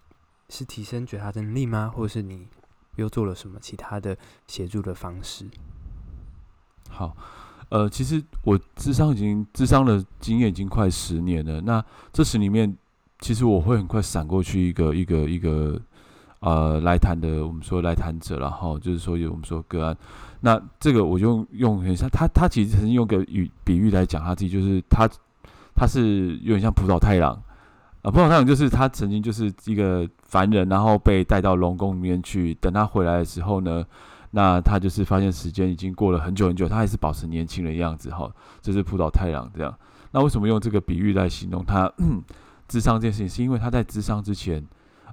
[0.49, 1.91] 是提升觉察能力吗？
[1.95, 2.47] 或者是你
[2.95, 5.45] 又做了什么其他的协助的方式？
[6.89, 7.15] 好，
[7.69, 11.59] 呃，其实我智商已经智商的经验已经快十年了。
[11.59, 12.73] 那这十里面，
[13.19, 15.77] 其实我会很快闪过去一个一个一个
[16.39, 19.97] 呃来谈的，我们说来谈者，然后就是说有我们说个案。
[20.39, 25.05] 那这个我用用很像他他其实曾经用个语比喻来讲他自己，就是他
[25.75, 27.33] 他是有点像浦岛太郎
[28.01, 33.85] 啊，浦岛太郎就是他曾经就是一个凡人，然后被带到龙宫里面去，等他回来的时候呢。
[34.31, 38.31] 那他就是发现时间已经过了很久很久，他还是保持年轻的样子哈。
[38.61, 39.73] 这是浦岛太郎这样。
[40.11, 41.91] 那为什么用这个比喻来形容他
[42.67, 43.29] 智商这件事情？
[43.29, 44.65] 是因为他在智商之前，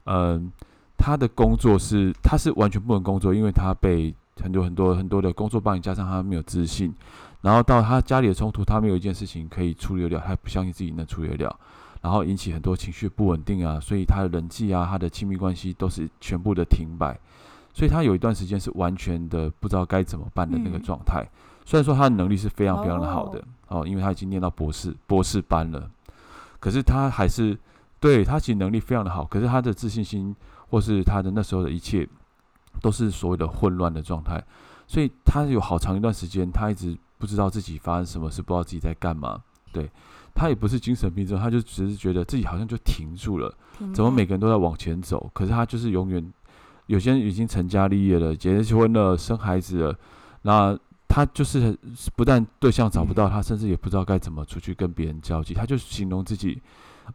[0.04, 0.50] 嗯、
[0.96, 6.92] 他的工作是他是完全不能工作，因为他被很多很多很多的工作帮你，加上他没有自信，
[7.42, 11.56] 然后到他家里的冲突，他没有一件事情可以处理得了，他不相信自己能处理得了，
[12.02, 17.18] 然后引起很多情绪不稳定啊，所以他的人际啊，他的亲密关系都是全部的停摆。
[17.74, 21.28] 所以他有一段时间是完全的不知道该怎么办的那个状态。
[21.66, 25.90] 虽然说他的能力是非常非常的好的哦，因为他已经念到博士博士班了，
[26.60, 27.58] 可是他还是
[27.98, 30.34] 对他其实能力非常的好，可是他的自信心
[30.68, 32.08] 或是他的那时候的一切
[32.80, 34.40] 都是所谓的混乱的状态。
[34.86, 39.42] 所以他有好长一段时间，他一直不知道自己发生什么事，不知道自己在干嘛。
[39.72, 39.90] 对
[40.34, 43.52] 他也不是精神病症，他就只是觉得自己好像就停住了，
[43.92, 46.32] 怎么每个人都在往前走，可是他就是永远。
[46.86, 49.98] 有些人已经成家立业了，结婚了，生孩子了，
[50.42, 51.78] 那他就是
[52.14, 55.54] 不但对象找不到，他甚至也不知道该怎么出去跟别人交际。
[55.54, 56.60] 他就形容自己，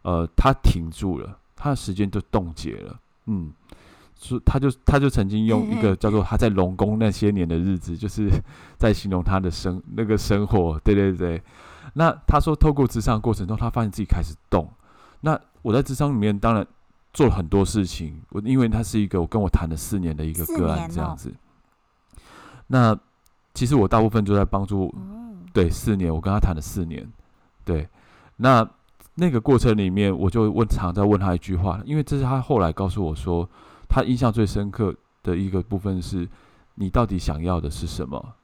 [0.02, 2.98] 呃，他停住了，他的时间就冻结了。
[3.26, 3.52] 嗯，
[4.14, 8.28] 所以他就他就曾经用一个叫做他在龙宫那些年的日子，就是
[8.76, 10.80] 在形容他的生那个生活。
[10.82, 11.40] 对对对。
[11.94, 14.68] 那他说，透过智商过程中，他发现自己开始动。
[15.20, 16.66] 那我在智商里面，当然。
[17.12, 21.30] 做了很多事情，我因为他是一个我跟我谈了四年的一个个案这样子。
[21.30, 22.20] 哦、
[22.68, 22.98] 那
[23.52, 27.10] 其实我大部分就在帮助，嗯、对，四年我跟他谈了四年，
[27.64, 27.88] 对。
[28.36, 28.66] 那
[29.16, 33.46] 那个过程里面，我就问，常在问他一句话，因为这是他后来告诉我说，
[33.88, 36.26] 他印象最深刻的一个部分是，
[36.76, 38.34] 你到底想要的是什么？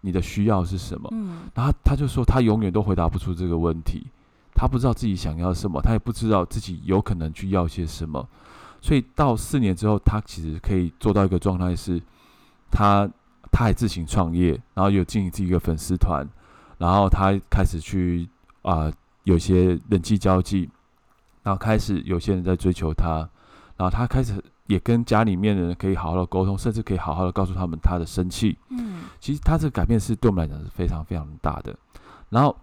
[0.00, 1.08] 你的需要是什么？
[1.12, 4.06] 嗯、然后他就说，他永远都回答不出这个问题。
[4.54, 8.26] 他不知道自己想要什么，他也不知道自己有可能去要些什么，
[8.80, 12.00] 所以到四年之后，他其实可以做到一个状态是，
[12.70, 13.08] 他
[13.50, 16.24] 他还自行创业，然后有经营自己一个粉丝团，
[16.78, 18.28] 然后他开始去
[18.62, 18.92] 啊、呃、
[19.24, 20.70] 有些人际交际，
[21.42, 23.28] 然后开始有些人在追求他，
[23.76, 28.56] 然后他开始也跟家里面的人可以好好的沟通，甚至可以好好的告诉他们他的生气。
[28.70, 31.76] 嗯，其实他这个改变是对我们来讲是非常非常大的，
[32.30, 32.56] 然后。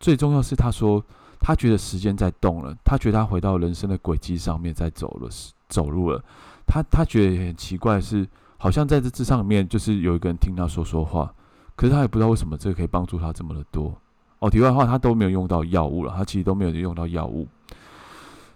[0.00, 1.04] 最重要是，他说
[1.40, 5.28] 他觉得时间在动了，他觉得他回到人生的轨迹上面在走了，
[5.68, 6.22] 走路了。
[6.66, 8.26] 他他觉得很奇怪是，
[8.58, 11.32] 好像在这咨商里面，就是有一个人听他说说话，
[11.74, 13.96] 可是他也不知道为什么这个可以帮助他这么的多。
[14.40, 17.48] 哦，题外话，他都没有用到药物了，他其实都没有用到药物，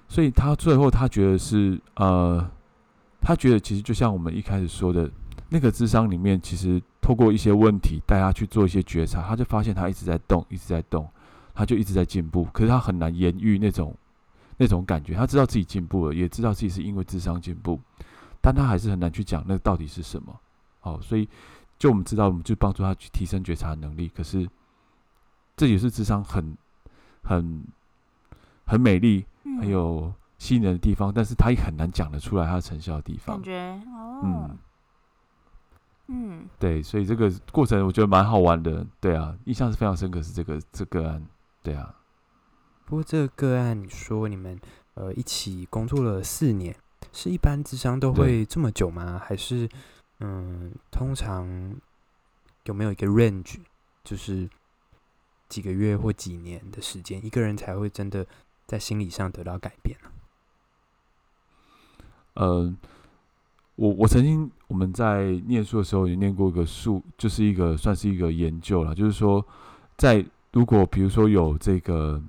[0.08, 2.48] 所以他最后他觉得是呃，
[3.20, 5.10] 他觉得其实就像我们一开始说的
[5.48, 11.08] 那个智商里面，其实透过一些问题带他去做一些觉察，他就发现他一直在动，一直在动。
[11.54, 13.94] 他就一直在进步，可是他很难言喻那种
[14.56, 15.14] 那种感觉。
[15.14, 17.78] 他知道自己进步了，也知道自己是因为智商进步，
[18.40, 20.34] 但他还是很难去讲那到底是什么。
[20.80, 21.28] 好，所以
[21.78, 24.08] 就我们知道，我们就帮助他去提升觉察能力。
[24.08, 24.48] 可是
[25.56, 26.56] 这也是智商很
[27.22, 27.64] 很
[28.64, 29.24] 很美丽、
[29.60, 33.36] 很有吸引人的地方，但是他也很难讲得出来他成效的地方。
[33.36, 34.58] 感觉哦，嗯。
[36.08, 41.24] 嗯，对，所以这个过程我觉得蛮好玩的，对啊，印象是非常深刻，是这个这个案，
[41.62, 41.94] 对啊。
[42.84, 44.60] 不过这个个案，你说你们
[44.94, 46.76] 呃一起工作了四年，
[47.12, 49.20] 是一般智商都会这么久吗？
[49.24, 49.68] 还是
[50.20, 51.74] 嗯，通常
[52.64, 53.56] 有没有一个 range，
[54.04, 54.48] 就是
[55.48, 58.26] 几个月或几年的时间，一个人才会真的
[58.66, 60.10] 在心理上得到改变呢？
[62.34, 62.76] 嗯。
[63.74, 69.44] 我我曾经我们在念书的时候也念过一个数，就是一个算是一个研究了，就是说，
[69.96, 72.20] 在如果比如说有这个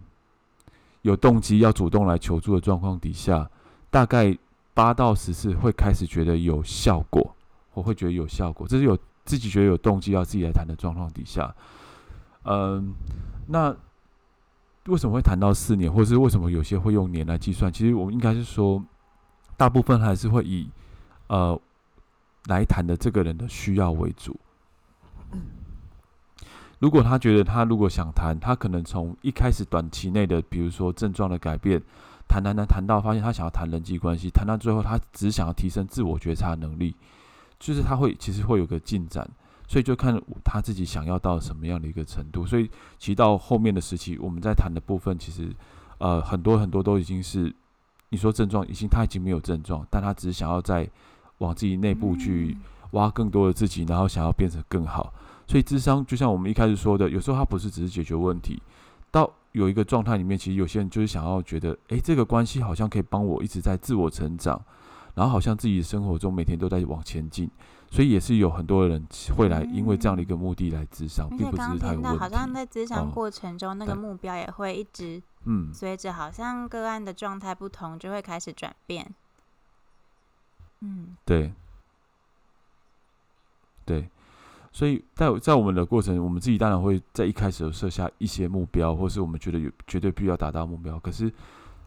[1.01, 3.49] 有动机要主动来求助的状况底下，
[3.89, 4.37] 大概
[4.73, 7.35] 八到十次会开始觉得有效果，
[7.73, 11.53] 我会觉得有效果，这是有自己觉得有动机要自己来谈的状况底下，
[12.45, 12.93] 嗯，
[13.47, 13.75] 那
[14.85, 17.71] 为什么会谈到四年，或是为什么有些会用年来计算？
[17.71, 18.83] 其实我们应该是说，
[19.55, 20.69] 大部分还是会以。
[21.27, 21.59] 呃，
[22.47, 24.37] 来谈的这个人的需要为主。
[26.83, 31.81] 如果他觉得他如果想谈，他可能从一开始短期内的，比如说症状的改变，
[32.27, 36.93] 谈谈谈谈到发现他想要谈人际关系，谈到最后他只想要提升自我觉察能力，
[37.57, 39.25] 就是他会其实会有个进展，
[39.65, 42.45] 所以就看他自己想要到什么样的一个程度。
[42.45, 42.69] 所以
[42.99, 45.55] 其实到后面的时期，我们在谈的部分，其实
[45.99, 47.55] 呃很多很多都已经是
[48.09, 50.89] 你说症状已经他已经没有症状，但他只是想要在。
[51.39, 52.55] 往自己内部去
[52.91, 55.11] 挖更多的自己，然后想要变成更好。
[55.47, 58.61] 所以智商就像我们一开始说的，有时候它不是只是解决问题。
[59.11, 64.59] 到有一个状态里面，其实有些人就是想要觉得，诶，这个关系好像可以帮我一直在自我成长，
[65.13, 67.49] 然后好像自己的生活中每天都在往前进。
[67.91, 69.05] 所以也是有很多人
[69.37, 72.17] 会来，因为这样的一个目的来咨商，并不是他有问题。
[72.17, 79.13] 好像在咨商过程中，那个目标也会一直，嗯，随着好像个案的状态不同，就会开始转变。
[80.79, 81.53] 嗯，对，
[83.85, 84.09] 对，
[84.73, 90.99] 所以在在我们的过程，我们自己当然会在一开始设下一些目标，或是我们觉得有绝对必要达到目标。
[90.99, 91.31] 可是，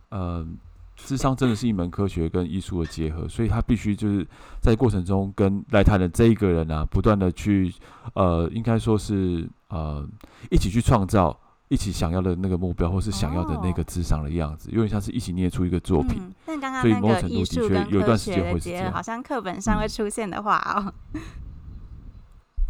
[0.08, 0.46] 呃，
[0.94, 4.26] 智商真的是一门科学跟艺术的结合，所以他必须就是
[4.62, 7.74] 在过程中跟来谈的这一个人啊，不断的去，
[8.14, 10.08] 呃，应该说是呃，
[10.50, 11.38] 一起去创造。
[11.68, 16.22] 一起想要的那个目标，或是想要的那个智商的样子，有点像是一起捏出一个作品。
[16.22, 20.94] 嗯、但刚刚那个艺术跟科学的结合，好像课本上会出现的话哦。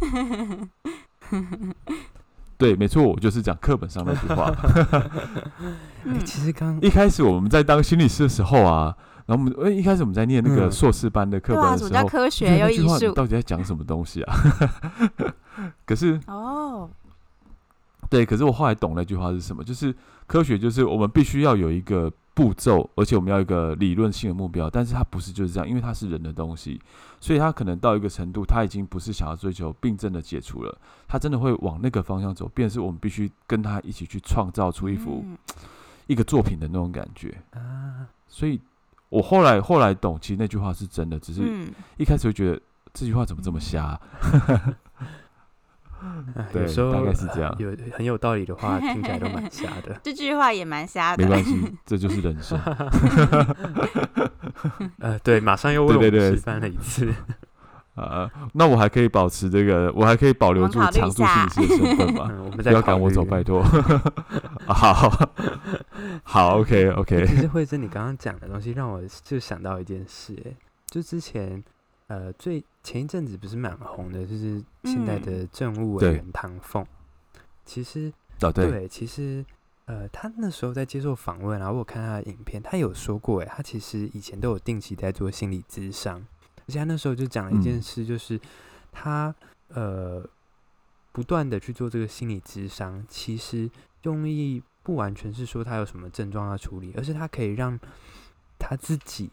[0.01, 1.73] 嗯、
[2.57, 4.51] 对，没错，我就是讲课本上那句话。
[6.03, 14.35] 嗯、 其实刚一开始我们在当心理师的时候啊，然后我们一开始我们在念那个硕士班的课本的时候，嗯啊、科学又艺术，到底在讲什么东西啊？
[15.85, 16.89] 可是哦。
[18.09, 19.93] 对，可是我后来懂那句话是什么，就是
[20.27, 26.79] 科学就是我们必须要有一个步骤，而且我们要一个理论性的目标，但是它不是就是这样，因为它是人的东西，
[27.19, 30.77] 所以他可能到一个程度，他已经不是想要追求病症的解除了，
[31.07, 35.37] 他真的会往那个方向走，便是我们必须跟他一起去创造出一幅、嗯、
[36.05, 38.07] 一个作品的那种感觉啊。
[38.27, 38.59] 所以
[39.09, 41.41] 我后来后来懂，其实那句话是真的，只是
[41.97, 42.61] 一开始会觉得
[42.93, 44.01] 这句话怎么这么瞎、啊。
[46.53, 47.55] 对，有时候大概是这样。
[47.59, 49.99] 有很有道理的话，听起来都蛮瞎的。
[50.03, 51.23] 这句话也蛮瞎的。
[51.23, 52.59] 没关系， 这就是人生。
[54.99, 57.13] 呃，对，马上又为我们示范了一次。
[57.95, 62.27] 呃，那我还可以保持这个，我还可以保留住常驻心理师的身份吗？
[62.29, 63.63] 嗯、我们不要赶我走，拜托。
[64.67, 65.11] 好
[66.23, 67.25] 好，OK，OK。
[67.25, 70.51] 其实惠珍，你刚刚讲的东西让我就想到一件事，哎，
[70.91, 71.63] 就之前。
[72.07, 76.81] 呃，最前一阵子不是蛮红的，就是现在的政务委员唐凤。
[76.83, 79.45] 嗯、其实，哦、对，对，其实，
[79.85, 86.25] 呃，他那时候在接受访问，然后我看他的影片，他有说过，哎，他其实以前都有定期在做心理咨商，
[86.65, 88.41] 而且他那时候就讲了一件事，就是、嗯、
[88.93, 89.35] 他
[89.67, 90.25] 呃，
[91.11, 93.69] 不断的去做这个心理咨商，其实
[94.03, 97.77] 用意不完全是说他有什么症状要处理，而是他可以让
[98.57, 99.29] 他自己。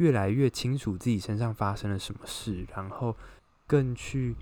[0.00, 3.14] 越来越清楚自己身上发生了什么事，然后
[3.66, 4.34] 更去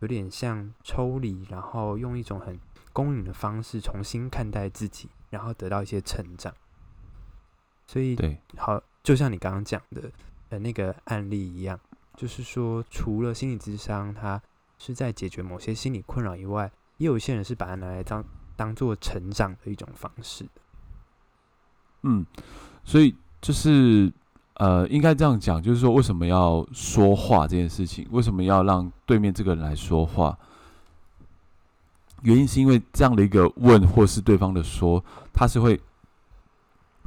[0.00, 2.60] 有点像抽离，然后用一种很
[2.92, 6.52] 公允的方式重新看待自己，然后得到一些成长。
[7.86, 10.12] 所以，对，好，就像你刚刚讲的
[10.50, 11.80] 呃那个案例一样，
[12.14, 14.42] 就是说，除了心理智商，它
[14.76, 18.22] 是在解决某些心理困扰以外，也有一些人是把它拿来当
[18.54, 20.46] 当做成长的一种方式。
[22.02, 22.26] 嗯。
[22.84, 24.12] 所以就是
[24.58, 30.36] 呃，应该这样讲，就是说为什么要说话这件事情，为什么要让对面这个人来说话？
[32.22, 35.78] 原因是因为这样的一个问，或是对方的说，他是会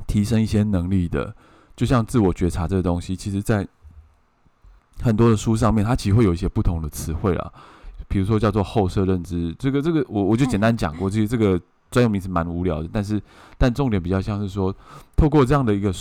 [0.08, 1.36] 提升一些能力的。
[1.76, 3.68] 就像自我觉察这个东西，其实在
[5.02, 7.52] 很多的书上面，它其实会有一些不同的词汇啊。
[8.08, 11.60] 比如说叫做后设认知，这个这个我我就简单讲过，其实这个
[11.90, 13.22] 专有名词蛮无聊的，但是
[13.58, 14.76] 但重点比较像是说，
[15.16, 15.92] 透过这样的一个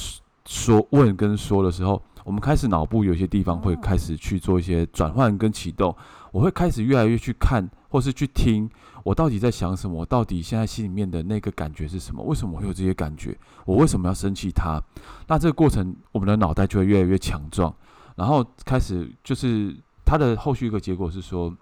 [0.48, 5.94] 说问跟说的时候，我们开始脑部有些地方会开始去做一些转换跟启动，
[6.32, 8.68] 我会开始越来越去看或是去听。
[9.04, 10.00] 我到底在想什么？
[10.00, 12.22] 我到底现在心里面的那个感觉是什么？
[12.22, 13.37] 为什么我会有这些感觉？
[13.66, 14.82] 我为什么要生气他？
[15.26, 17.72] 那这个过程，我们的脑袋就会越来越强壮，
[18.16, 21.54] 然后开始就是它的后续一个结果是说，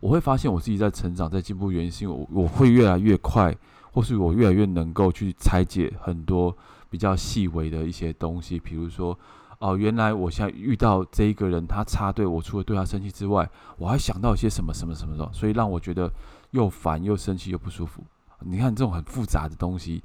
[0.00, 3.56] 我会发现我自己在成长，在进步，原因是因为我我会越来越快，
[3.92, 6.56] 或是我越来越能够去拆解很多
[6.94, 9.18] 比较细微的一些东西，比如说。
[9.60, 16.12] 哦，原来我现在遇到这一个人，他插队，我除了对他生气之外，我还想到一些什么什么什么的，所以让我觉得
[16.50, 18.04] 又烦又生气又不舒服。
[18.40, 20.02] 你看这种很复杂的东西，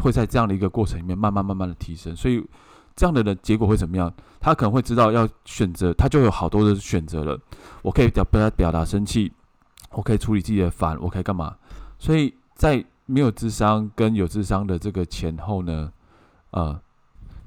[0.00, 2.42] 会在这样的一个过程里面慢慢慢慢的提升，所以
[2.94, 4.10] 这样的人结果会怎么样？
[4.40, 7.38] 他可能会知道要选择，他就有好多的选择了。
[7.82, 9.30] 我可以表表表达生气，
[9.90, 11.54] 我可以处理自己的烦，我可以干嘛？
[11.98, 15.92] 所以在没有智商跟有智商的这个前后呢，
[16.50, 16.80] 呃。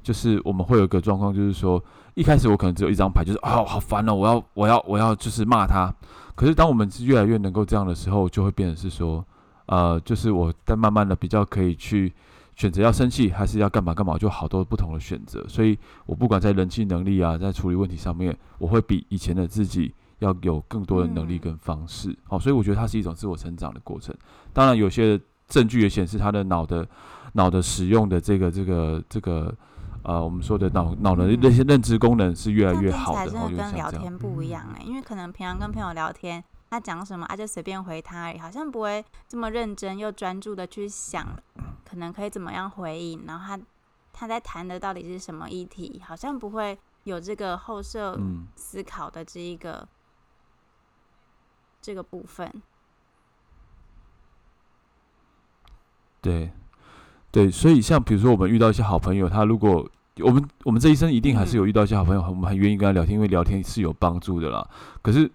[0.01, 1.83] 就是我们会有一个状况，就是说
[2.15, 5.93] 一开始我可能只有一张牌，就是啊、哦、好烦哦，我要我要我要就是骂他。
[6.35, 9.23] 可是当我们是越来越能够这样的时候，就会变成是说，
[9.67, 12.12] 呃，就是我在慢慢的比较可以去
[12.55, 15.45] 选择要生气还是要干嘛干嘛，就好多不同的选择。
[15.49, 22.17] 所以我不管在人际能力啊，在处理问题上面，我会比以前的自己要有更多的能力跟方式。
[22.23, 24.15] 好、哦，所以我觉得它是一种自我成长的过程。
[24.53, 26.88] 当然，有些证据也显示他的脑的
[27.33, 29.55] 脑的使用的这个这个这个。
[30.01, 41.27] 呃，我们说的脑脑的那些认知功能是越来越好的，真的跟聊天不一样哎、欸，因为可能平常跟朋友聊天，他讲什么啊就随便回他而已，好像不会这么认真又专注的去想，
[41.83, 43.61] 可能可以怎么样回应，然后他
[44.13, 48.17] 他在谈的到底是什么议题，好像不会有这个后设
[48.55, 49.87] 思考的这一个、嗯、
[51.81, 52.49] 这个部分。
[56.21, 56.53] 对。
[57.31, 59.87] 对，所以像比如说，我们遇到一些好朋友，他如果
[60.21, 64.67] 我们我们这一生一定还是有遇到一些好朋友，我们很愿意跟他聊天，因为聊天是有帮助的啦。
[65.01, 65.29] 可是，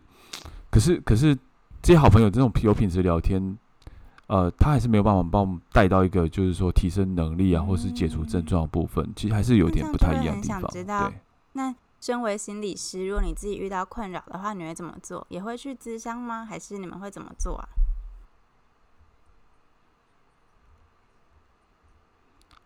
[0.70, 1.34] 可是，可是
[1.80, 3.56] 这些好朋友这种有品质聊天，
[4.26, 10.62] 呃，他还是没有办法帮我们带到一个就是说提升能力啊，或是解除症状的部分，其实还是有点不太一样的地方。
[10.72, 11.20] 对。
[11.52, 15.24] 那身为心理师，如果你自己遇到困扰的话，你会怎么做？
[15.30, 16.44] 也会去咨商吗？
[16.44, 17.68] 还是你们会怎么做啊？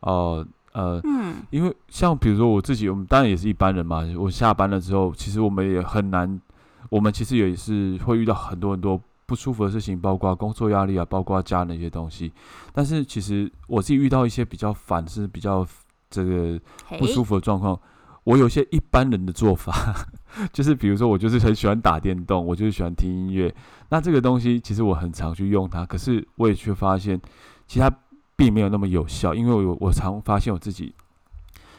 [0.00, 4.04] 哦，呃，嗯，因为像比如说我自己，我们当然也是一般人嘛。
[4.16, 6.40] 我下班了之后，其实我们也很难，
[6.88, 12.32] 我们其实也是会遇到很多很多不舒服的事情，包括工作压力啊，包括家人的一些东西。
[12.72, 15.66] 但是其实我自己遇到一些比较烦，是比较
[16.08, 16.60] 这个
[16.98, 17.78] 不舒服的状况，
[18.22, 19.74] 我有些一般人的做法，
[20.52, 23.52] 就是比如说我就是很喜欢打电动，我就是喜欢听音乐。
[23.88, 27.20] 那这个东西其实我很常去用它，可是我也却发现
[27.66, 27.92] 其他。
[28.38, 30.94] 并没有那么有效，因为我我常发现我自己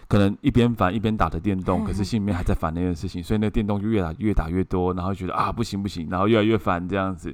[0.10, 7.34] 可能一边烦一边打着电动，可是心里面还在烦那件事情，所以那个电动就越打越打越多，然后觉得啊不行不行，然后越来越烦这样子。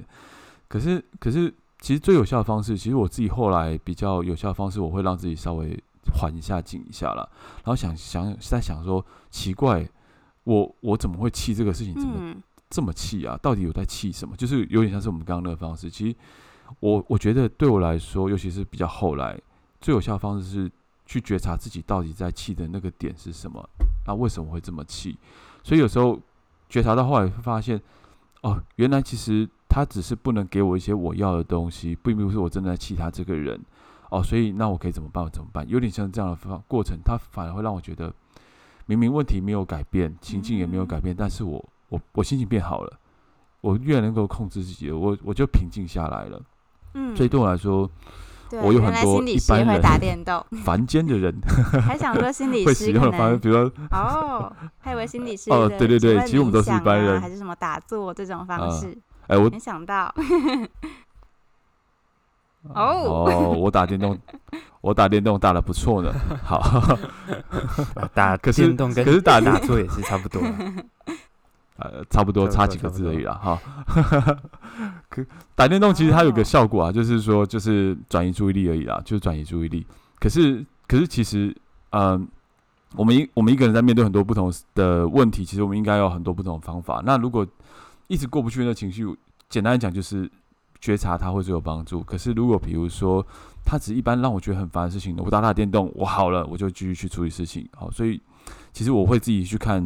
[0.68, 5.76] 可是可是其实最有效的方式，其实我自己后来比较有效的方式，我会让自己稍微
[6.14, 9.84] 缓一下静一下了，然后想想在想说奇怪，
[10.44, 11.92] 我我怎么会气这个事情？
[11.94, 12.32] 怎么
[12.70, 13.36] 这么气啊？
[13.42, 14.36] 到底有在气什么？
[14.36, 16.16] 就是有点像是我们刚刚那个方式，其实。
[16.80, 19.38] 我我觉得对我来说，尤其是比较后来，
[19.80, 20.70] 最有效的方式是
[21.06, 23.68] 去觉察自己到底在气的那个点是什么，
[24.06, 25.16] 那为什么会这么气？
[25.62, 26.20] 所以有时候
[26.68, 27.80] 觉察到后来会发现，
[28.42, 33.60] 哦，原来其实他只是不能给我一些我要的东西，并不是我真的在气他这个人。
[34.08, 35.24] 哦，所以那我可以怎么办？
[35.24, 35.68] 我怎么办？
[35.68, 38.12] 有点像这样的方过程，他反而会让我觉得，
[38.86, 43.00] 明明问题没有改变，情境也没有改变，但是我我我心情变好了，
[43.60, 46.40] 我越能够控制自己了，我我就平静下来了。
[46.94, 47.90] 嗯，所以对我来说，
[48.62, 51.34] 我有很多一般人打电动， 凡间的人
[51.86, 58.96] 还想说心理师会使用的方式，比如说哦，还以为心理师 哦，对对对，其实我们都是一般人，还是什么打坐这种方式？
[59.26, 60.14] 哎，我没想到
[62.68, 64.18] 哦哦，我打电动，
[64.80, 66.12] 我打电动打的不错呢。
[66.44, 66.96] 好，
[68.14, 70.40] 打电动跟可是打打坐也是差不多。
[71.78, 73.60] 呃，差不多差几个字而已啦，哈。
[75.08, 75.24] 可
[75.54, 79.86] 打电动其实它有个效果啊，就是说就是转移注意力而已啦，就是转移注意力。
[80.18, 81.54] 可是可是其实
[81.90, 82.26] 嗯，
[82.94, 87.02] 我们一我们一个人在面对很多不同的问题，其实我们应该有很多不同的方法。
[87.04, 87.46] 那如果
[88.06, 89.06] 一直过不去那情绪，
[89.48, 90.30] 简单来讲就是
[90.80, 92.02] 觉察它会最有帮助。
[92.02, 93.24] 可是如果比如说
[93.64, 97.68] 它只一般让我觉得很烦的事情，我打打电动，我好了，我就继续去处理事情。
[97.74, 98.20] 好，所以
[98.72, 99.82] 其实我会自己去看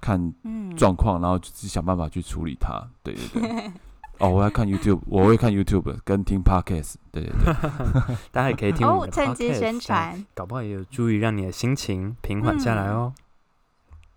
[0.00, 0.32] 看
[0.76, 2.82] 状况，然后自己想办法去处理它。
[3.02, 3.70] 对对对。
[4.18, 13.14] 哦，我要看 YouTube，我会看 YouTube 跟听 Podcast，对对对， 大家也可以听我们的 Podcast，趁机宣传，搞不好也有助于让你的心情平缓下来哦。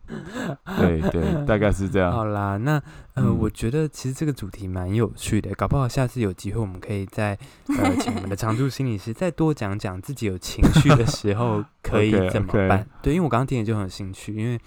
[0.08, 2.12] 嗯、 对对，大概是这样。
[2.12, 2.82] 好啦，那
[3.14, 12.70] 呃、嗯，我觉得其实这个主题蛮有趣的，搞不好下次有机会我们可以再呃请我们的常驻心理师再多讲讲自己有情绪的时候可以怎么办。
[12.70, 12.86] Okay, okay.
[13.04, 14.60] 对，因为我刚刚听了就很有兴趣，因为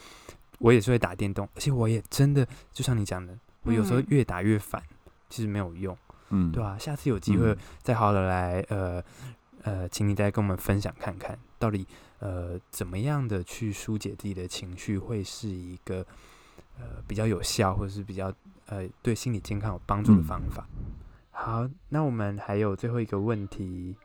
[0.64, 4.82] 我也是会打电动，而且我也真的就像你讲的，我有时候越打越烦。
[5.30, 5.96] 其实没有用，
[6.28, 6.78] 嗯，对吧、啊？
[6.78, 9.02] 下次有机会再好好的来，呃
[9.62, 11.84] 呃，请你再跟我们分享看看，到底
[12.20, 16.06] 呃怎么样的去疏解自己的情绪，会是一个
[16.78, 18.32] 呃比较有效，或者是比较
[18.66, 20.68] 呃对心理健康有帮助的方法。
[20.70, 20.94] 嗯、
[21.32, 23.96] 好，那我们还有最后一个问题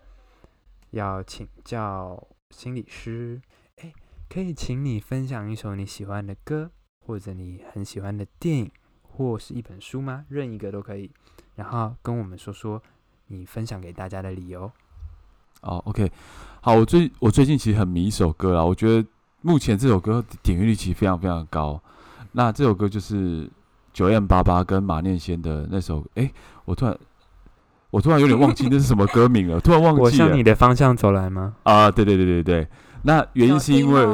[0.92, 3.69] 要请教心理师，哎，
[4.30, 8.72] 可以请你分享一首你喜欢的歌，或者你很喜欢的电影。
[9.02, 10.24] 或是一本书吗？
[10.30, 11.12] 任一个都可以。
[11.56, 12.82] 然后跟我们说说
[13.28, 14.72] 你分享给大家的理由。
[15.62, 16.10] 哦，OK，
[16.62, 18.64] 好，我最我最近其实很迷一首歌啦。
[18.64, 19.06] 我觉得
[19.42, 21.82] 目前这首歌点阅率其实非常非常高。
[22.32, 23.50] 那这首歌就是
[23.92, 26.06] 九 M 八八跟马念先的那首。
[26.16, 26.32] 哎，
[26.64, 26.98] 我突然
[27.90, 30.06] 我突然有点忘记那是什么歌名了， 突然忘记了。
[30.06, 31.56] 我向你的方向走来吗？
[31.64, 32.68] 啊，对对对对对。
[33.04, 34.08] 那原因是因为。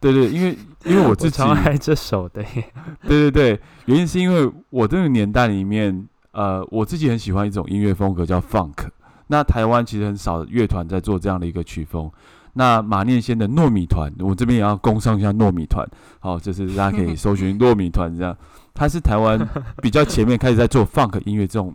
[0.00, 2.44] 对对，因为因为我 自己超爱这首的。
[3.08, 8.88] 对对对，原因是因为我这个年代里面，呃，我自己很喜欢一种音乐风格叫 Funk。
[9.28, 12.10] 那台湾其实很少乐团在做这样的一个曲风。
[12.52, 15.88] 那马念先的糯米团，我这边也要工商一下糯米团。
[16.20, 18.36] 好，就是大家可以搜寻糯米团这样，
[18.74, 19.40] 它是台湾
[19.80, 21.74] 比较前面开始在做 Funk 音乐这种。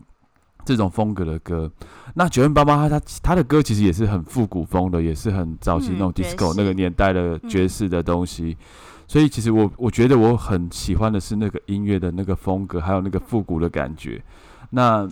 [0.69, 1.67] 这种风格的歌，
[2.13, 8.55] 那九零八八他他他的歌其实也是很复古风的，也是很早期那种 disco 那个年代的爵士的东西。
[8.59, 8.65] 嗯、
[9.07, 14.23] 所以其实我我觉得我很喜欢的是那个音乐的那个风格，还有那个复古的感觉。
[14.69, 15.09] 那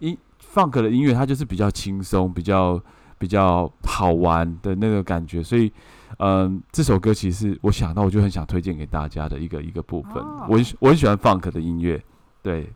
[0.00, 0.18] 音
[0.52, 2.82] funk 的音乐它就是比较轻松，比较
[3.16, 5.40] 比较好玩的那个感觉。
[5.40, 5.72] 所以，
[6.18, 10.14] 嗯，这首歌其实我想到我就很想推荐给大家的一个一个部分。
[10.14, 12.02] 哦、我我很喜欢 funk 的音乐，
[12.42, 12.68] 对。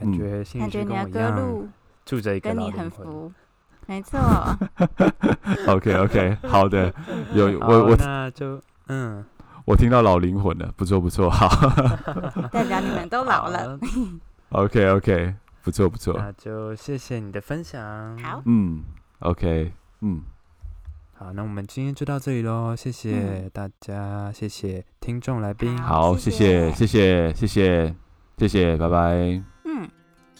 [0.00, 1.68] 感觉感觉你的歌路
[2.06, 3.30] 住着一个跟你很服
[3.86, 4.18] 没错。
[5.66, 6.92] Ok ok 好的
[7.34, 9.24] 有我我那就嗯。
[9.66, 11.46] 我听到老灵魂了不错不错好
[12.50, 13.78] 代表你们都老了
[14.48, 18.42] ok ok 不错不错那就谢谢你的分享好。
[18.46, 18.82] 嗯
[19.20, 20.22] ok 嗯。
[21.12, 25.76] 好那我们今天就到这里喽谢谢大家谢谢听众来宾。
[25.76, 27.94] 好谢谢谢谢谢
[28.38, 29.59] 谢谢拜拜。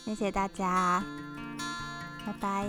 [0.05, 1.03] 谢谢大家，
[2.27, 2.67] 拜拜。